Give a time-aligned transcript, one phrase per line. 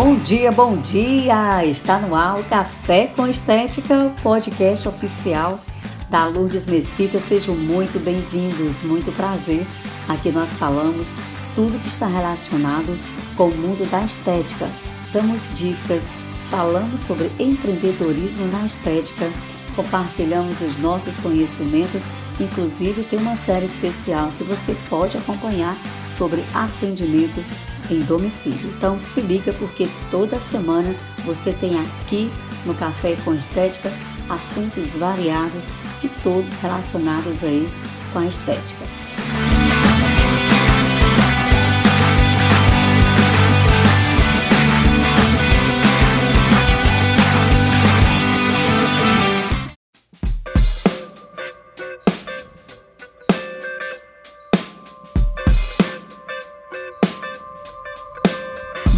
[0.00, 1.66] Bom dia, bom dia!
[1.66, 5.58] Está no ar o Café com Estética, podcast oficial
[6.08, 7.18] da Lourdes Mesquita.
[7.18, 9.66] Sejam muito bem-vindos, muito prazer.
[10.08, 11.16] Aqui nós falamos
[11.56, 12.96] tudo que está relacionado
[13.36, 14.68] com o mundo da estética.
[15.12, 16.16] Damos dicas,
[16.48, 19.28] falamos sobre empreendedorismo na estética,
[19.74, 22.06] compartilhamos os nossos conhecimentos,
[22.38, 25.76] inclusive tem uma série especial que você pode acompanhar
[26.08, 27.52] sobre atendimentos
[27.90, 28.72] em domicílio.
[28.76, 32.30] Então se liga porque toda semana você tem aqui
[32.64, 33.92] no Café com Estética
[34.28, 37.68] assuntos variados e todos relacionados aí
[38.12, 38.84] com a estética.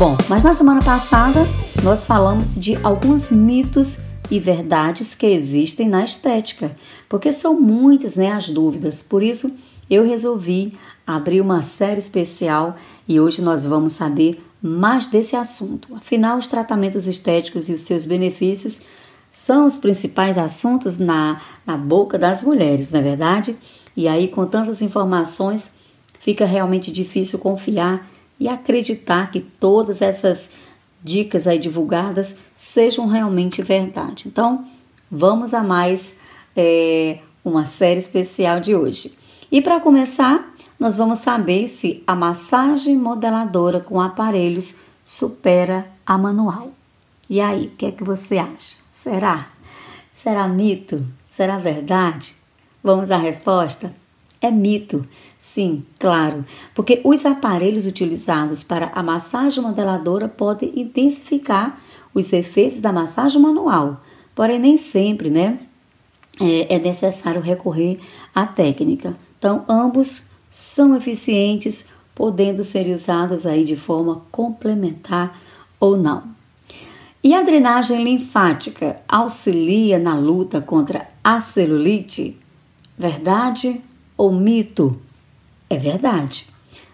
[0.01, 1.41] Bom, mas na semana passada
[1.85, 3.99] nós falamos de alguns mitos
[4.31, 6.75] e verdades que existem na estética,
[7.07, 9.03] porque são muitas né, as dúvidas.
[9.03, 9.55] Por isso
[9.91, 10.73] eu resolvi
[11.07, 12.77] abrir uma série especial
[13.07, 15.95] e hoje nós vamos saber mais desse assunto.
[15.95, 18.81] Afinal, os tratamentos estéticos e os seus benefícios
[19.31, 23.55] são os principais assuntos na, na boca das mulheres, não é verdade?
[23.95, 25.73] E aí, com tantas informações,
[26.21, 28.10] fica realmente difícil confiar
[28.41, 30.53] e acreditar que todas essas
[31.05, 34.25] dicas aí divulgadas sejam realmente verdade.
[34.27, 34.67] Então,
[35.11, 36.19] vamos a mais
[36.57, 39.13] é, uma série especial de hoje.
[39.53, 46.73] E para começar, nós vamos saber se a massagem modeladora com aparelhos supera a manual.
[47.29, 48.77] E aí, o que é que você acha?
[48.91, 49.49] Será?
[50.15, 51.07] Será mito?
[51.29, 52.35] Será verdade?
[52.83, 53.95] Vamos à resposta?
[54.41, 55.07] É mito.
[55.53, 56.45] Sim, claro,
[56.77, 61.83] porque os aparelhos utilizados para a massagem modeladora podem intensificar
[62.15, 64.01] os efeitos da massagem manual,
[64.33, 65.59] porém nem sempre, né?
[66.41, 67.99] É, é necessário recorrer
[68.33, 69.17] à técnica.
[69.37, 75.37] Então, ambos são eficientes, podendo ser usados aí de forma complementar
[75.81, 76.23] ou não.
[77.25, 82.39] E a drenagem linfática auxilia na luta contra a celulite?
[82.97, 83.83] Verdade
[84.17, 85.10] ou mito?
[85.71, 86.47] É verdade.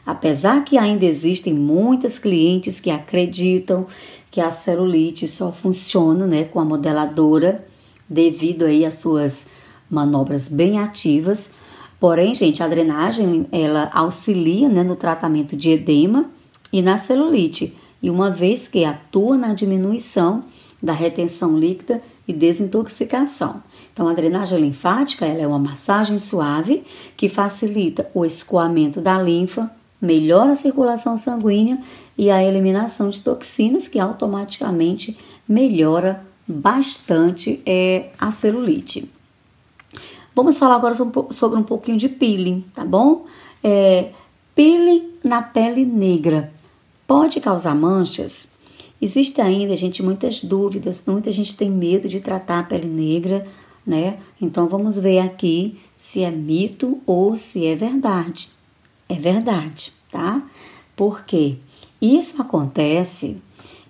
[0.04, 3.87] Apesar que ainda existem muitas clientes que acreditam
[4.31, 7.66] que a celulite só funciona né, com a modeladora
[8.09, 9.47] devido aí às suas
[9.91, 11.53] manobras bem ativas.
[11.98, 16.31] Porém, gente, a drenagem ela auxilia né, no tratamento de edema
[16.72, 20.44] e na celulite, e uma vez que atua na diminuição
[20.82, 23.62] da retenção líquida e desintoxicação.
[23.92, 26.84] Então, a drenagem linfática ela é uma massagem suave
[27.16, 29.70] que facilita o escoamento da linfa,
[30.00, 31.81] melhora a circulação sanguínea
[32.19, 39.10] e a eliminação de toxinas, que automaticamente melhora bastante é, a celulite.
[40.34, 40.94] Vamos falar agora
[41.31, 43.25] sobre um pouquinho de peeling, tá bom?
[43.65, 44.10] É,
[44.54, 46.53] peeling na pele negra
[47.06, 48.55] pode causar manchas?
[49.00, 53.46] Existe ainda, gente, muitas dúvidas, muita gente tem medo de tratar a pele negra
[53.86, 54.18] né?
[54.42, 58.50] Então vamos ver aqui se é mito ou se é verdade.
[59.08, 60.42] É verdade, tá?
[60.96, 61.56] Porque
[62.02, 63.40] isso acontece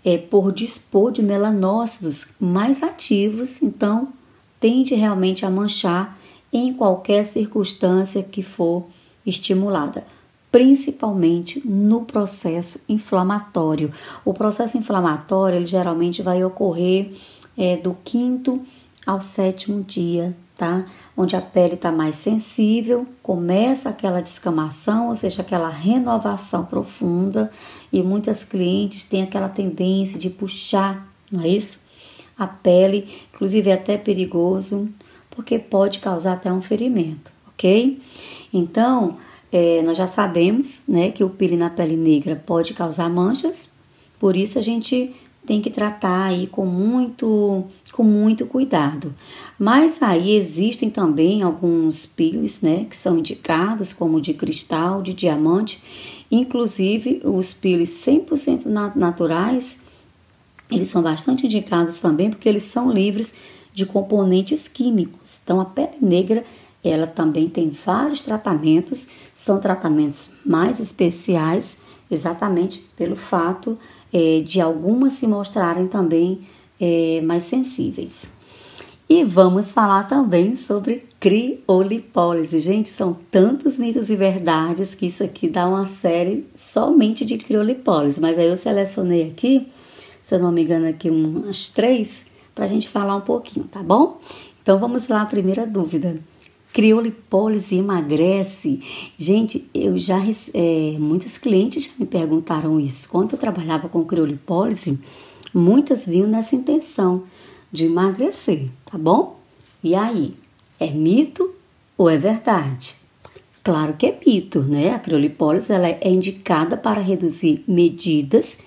[0.05, 4.13] é por dispor de melanócitos mais ativos, então
[4.61, 6.17] tende realmente a manchar
[6.53, 8.87] em qualquer circunstância que for
[9.25, 10.07] estimulada,
[10.57, 13.93] principalmente no processo inflamatório.
[14.25, 17.13] O processo inflamatório ele geralmente vai ocorrer
[17.59, 18.63] é, do quinto
[19.07, 20.87] ao sétimo dia, tá?
[21.15, 27.51] Onde a pele está mais sensível, começa aquela descamação, ou seja, aquela renovação profunda,
[27.93, 31.81] e muitas clientes têm aquela tendência de puxar, não é isso?
[32.39, 34.89] A pele, inclusive é até perigoso,
[35.31, 38.01] porque pode causar até um ferimento, ok?
[38.51, 39.19] Então,
[39.53, 43.75] é, nós já sabemos, né, que o peeling na pele negra pode causar manchas,
[44.19, 45.15] por isso a gente
[45.47, 49.15] tem que tratar aí com muito, com muito cuidado.
[49.59, 55.81] Mas aí existem também alguns peels, né, que são indicados como de cristal, de diamante,
[56.31, 58.67] inclusive os peels 100%
[58.97, 59.79] naturais,
[60.71, 63.35] eles são bastante indicados também porque eles são livres
[63.73, 65.41] de componentes químicos.
[65.45, 66.45] Então a pele negra,
[66.89, 71.79] ela também tem vários tratamentos, são tratamentos mais especiais,
[72.11, 73.79] exatamente pelo fato
[74.13, 76.47] é, de algumas se mostrarem também
[76.81, 78.35] é, mais sensíveis.
[79.09, 82.59] E vamos falar também sobre criolipólise.
[82.59, 88.21] Gente, são tantos mitos e verdades que isso aqui dá uma série somente de criolipólise,
[88.21, 89.69] mas aí eu selecionei aqui
[90.27, 93.81] se eu não me engano, aqui umas três, para a gente falar um pouquinho, tá
[93.81, 94.21] bom?
[94.61, 96.17] Então vamos lá, a primeira dúvida.
[96.77, 98.83] Criolipólise emagrece?
[99.17, 100.19] Gente, eu já
[100.53, 103.09] é, muitos clientes já me perguntaram isso.
[103.09, 104.99] Quando eu trabalhava com criolipólise,
[105.55, 107.23] muitas vinham nessa intenção
[107.73, 109.41] de emagrecer, tá bom?
[109.83, 110.35] E aí,
[110.79, 111.51] é mito
[111.97, 112.95] ou é verdade?
[113.65, 114.91] Claro que é mito, né?
[114.91, 118.59] A criolipólise ela é indicada para reduzir medidas,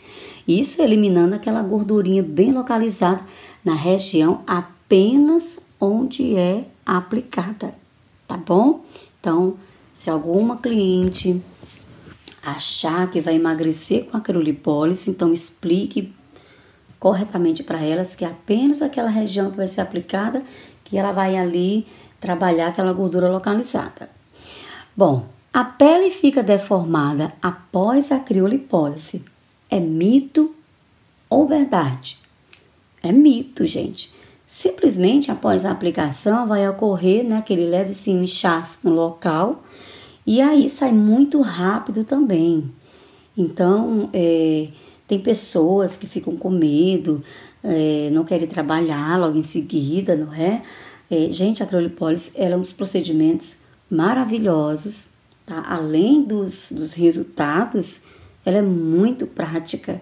[0.47, 3.23] isso eliminando aquela gordurinha bem localizada
[3.63, 7.75] na região apenas onde é aplicada,
[8.29, 8.85] tá bom?
[9.19, 9.57] Então,
[9.91, 11.41] se alguma cliente
[12.43, 16.13] achar que vai emagrecer com a criolipólise, então explique
[16.99, 20.43] corretamente para elas que é apenas aquela região que vai ser aplicada,
[20.83, 21.87] que ela vai ali
[22.19, 24.09] trabalhar aquela gordura localizada.
[24.95, 29.23] Bom, a pele fica deformada após a criolipólise.
[29.71, 30.53] É mito
[31.27, 32.19] ou verdade?
[33.01, 34.13] É mito, gente.
[34.49, 39.61] Simplesmente após a aplicação vai ocorrer né, aquele leve sim, inchaço no local
[40.25, 42.71] e aí sai muito rápido também.
[43.37, 44.69] Então, é,
[45.07, 47.23] tem pessoas que ficam com medo,
[47.63, 50.63] é, não querem trabalhar logo em seguida, não é?
[51.11, 55.09] é gente, a criolipólise é um dos procedimentos maravilhosos,
[55.45, 55.63] tá?
[55.67, 58.01] Além dos, dos resultados,
[58.43, 60.01] ela é muito prática.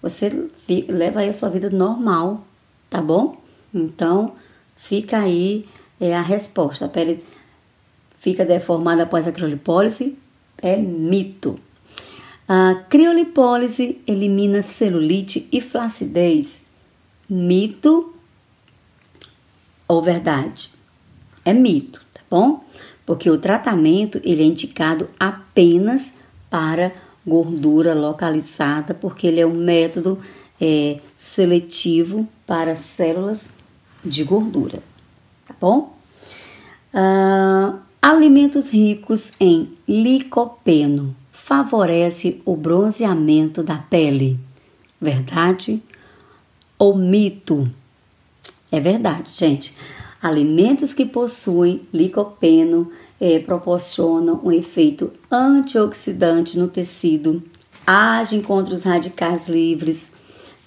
[0.00, 0.48] Você
[0.86, 2.46] leva aí a sua vida normal,
[2.88, 3.47] tá bom?
[3.72, 4.34] Então,
[4.76, 5.66] fica aí
[6.00, 6.86] é, a resposta.
[6.86, 7.22] A pele
[8.18, 10.18] fica deformada após a criolipólise?
[10.60, 11.58] É mito.
[12.48, 16.64] A criolipólise elimina celulite e flacidez.
[17.28, 18.14] Mito
[19.86, 20.70] ou verdade?
[21.44, 22.64] É mito, tá bom?
[23.04, 26.14] Porque o tratamento ele é indicado apenas
[26.50, 26.92] para
[27.26, 30.18] gordura localizada, porque ele é um método
[30.60, 33.57] é, seletivo para células
[34.04, 34.82] de gordura,
[35.46, 35.96] tá bom?
[36.92, 44.38] Uh, alimentos ricos em licopeno favorece o bronzeamento da pele.
[45.00, 45.82] Verdade
[46.78, 47.70] ou mito?
[48.70, 49.74] É verdade, gente.
[50.20, 52.90] Alimentos que possuem licopeno
[53.20, 57.42] eh, proporcionam um efeito antioxidante no tecido,
[57.86, 60.12] agem contra os radicais livres,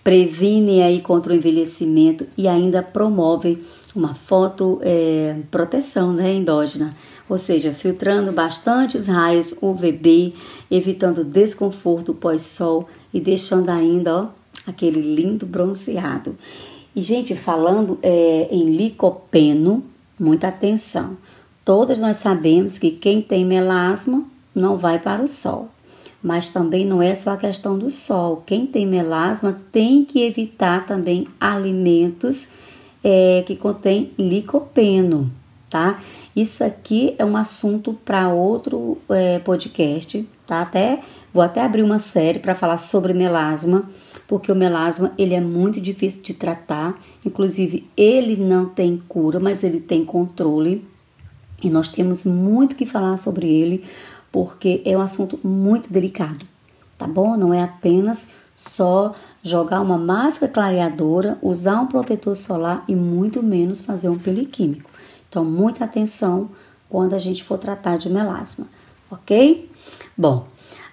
[0.04, 3.60] previnem aí contra o envelhecimento e ainda promovem
[3.96, 6.96] uma fotoproteção é, né, endógena,
[7.30, 10.34] ou seja, filtrando bastante os raios UVB,
[10.70, 14.28] evitando desconforto pós-sol e deixando ainda ó,
[14.66, 16.38] aquele lindo bronzeado.
[16.96, 19.84] E, gente, falando é, em licopeno,
[20.20, 21.18] muita atenção.
[21.64, 25.70] Todas nós sabemos que quem tem melasma não vai para o sol.
[26.22, 28.44] Mas também não é só a questão do sol.
[28.46, 32.50] Quem tem melasma tem que evitar também alimentos
[33.04, 35.32] é, que contém licopeno,
[35.70, 36.00] tá?
[36.36, 40.62] Isso aqui é um assunto para outro é, podcast, tá?
[40.62, 41.02] Até
[41.34, 43.90] vou até abrir uma série para falar sobre melasma,
[44.28, 47.00] porque o melasma ele é muito difícil de tratar.
[47.26, 50.86] Inclusive ele não tem cura, mas ele tem controle
[51.64, 53.84] e nós temos muito que falar sobre ele,
[54.32, 56.46] porque é um assunto muito delicado,
[56.98, 57.36] tá bom?
[57.36, 63.82] Não é apenas só jogar uma máscara clareadora, usar um protetor solar e muito menos
[63.82, 64.90] fazer um peliquímico.
[65.30, 66.50] Então, muita atenção
[66.90, 68.68] quando a gente for tratar de melasma,
[69.10, 69.70] ok?
[70.16, 70.48] Bom,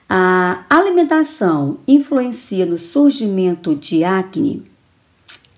[0.09, 4.64] a alimentação influencia no surgimento de acne?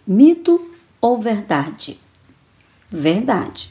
[0.07, 0.61] Mito
[1.01, 1.99] ou verdade?
[2.91, 3.71] Verdade.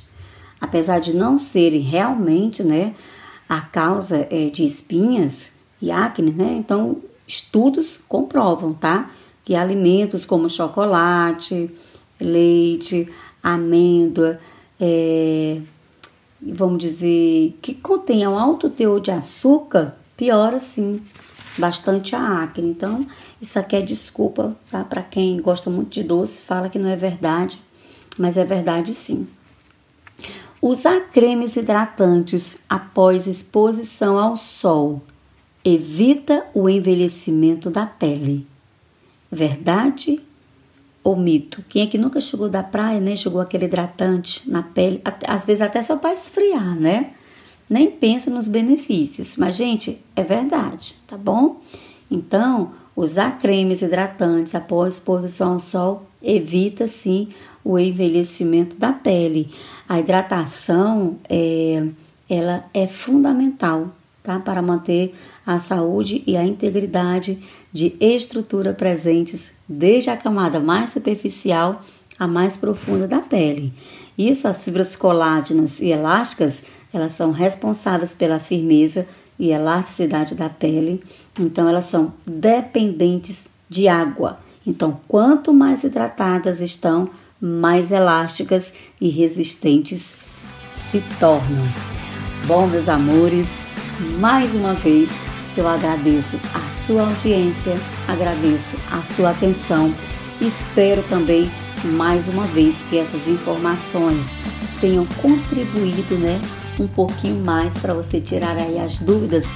[0.61, 2.95] Apesar de não serem realmente, né,
[3.49, 6.53] a causa é, de espinhas e acne, né?
[6.53, 9.09] Então, estudos comprovam, tá?
[9.43, 11.71] Que alimentos como chocolate,
[12.21, 13.09] leite,
[13.41, 14.39] amêndoa,
[14.79, 15.59] é,
[16.39, 21.01] vamos dizer, que contenham alto teor de açúcar, piora sim
[21.57, 22.69] bastante a acne.
[22.69, 23.05] Então,
[23.41, 24.83] isso aqui é desculpa, tá?
[24.83, 27.59] Para quem gosta muito de doce, fala que não é verdade,
[28.17, 29.27] mas é verdade sim.
[30.61, 35.01] Usar cremes hidratantes após exposição ao sol
[35.63, 38.45] evita o envelhecimento da pele.
[39.31, 40.21] Verdade
[41.01, 41.63] ou mito?
[41.69, 43.15] Quem é que nunca chegou da praia, né?
[43.15, 47.11] Chegou aquele hidratante na pele, às vezes até só para esfriar, né?
[47.69, 49.37] Nem pensa nos benefícios.
[49.37, 51.61] Mas, gente, é verdade, tá bom?
[52.11, 57.29] Então, usar cremes hidratantes após exposição ao sol evita sim
[57.63, 59.51] o envelhecimento da pele.
[59.87, 61.87] A hidratação é,
[62.29, 63.91] ela é fundamental
[64.29, 64.39] tá?
[64.39, 67.39] Para manter a saúde e a integridade
[67.73, 71.81] de estrutura presentes desde a camada mais superficial
[72.17, 73.73] à mais profunda da pele.
[74.15, 79.07] Isso, as fibras colágenas e elásticas, elas são responsáveis pela firmeza
[79.39, 81.01] e elasticidade da pele,
[81.39, 84.37] então elas são dependentes de água.
[84.67, 87.09] Então, quanto mais hidratadas estão,
[87.41, 90.17] mais elásticas e resistentes
[90.71, 91.67] se tornam.
[92.45, 93.65] Bom, meus amores,
[94.19, 95.19] mais uma vez
[95.57, 97.75] eu agradeço a sua audiência,
[98.07, 99.93] agradeço a sua atenção
[100.41, 101.49] espero também
[101.83, 104.37] mais uma vez que essas informações
[104.79, 106.41] tenham contribuído, né,
[106.79, 109.47] um pouquinho mais para você tirar aí as dúvidas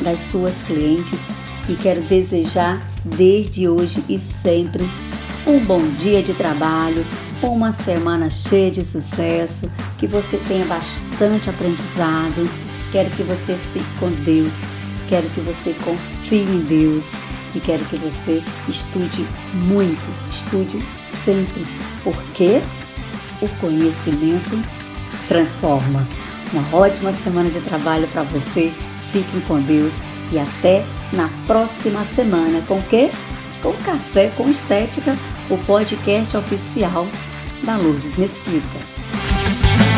[0.00, 1.30] das suas clientes
[1.68, 4.88] e quero desejar desde hoje e sempre
[5.46, 7.06] um bom dia de trabalho,
[7.50, 12.44] uma semana cheia de sucesso, que você tenha bastante aprendizado.
[12.92, 14.62] Quero que você fique com Deus,
[15.08, 17.10] quero que você confie em Deus
[17.54, 21.66] e quero que você estude muito, estude sempre,
[22.04, 22.60] porque
[23.40, 24.60] o conhecimento
[25.26, 26.06] transforma.
[26.52, 28.72] Uma ótima semana de trabalho para você.
[29.10, 33.10] Fiquem com Deus e até na próxima semana com o quê?
[33.62, 35.16] Com Café com Estética,
[35.50, 37.06] o podcast oficial
[37.62, 39.91] da Lourdes Mesquita.